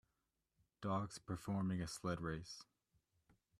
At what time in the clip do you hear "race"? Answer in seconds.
2.21-2.63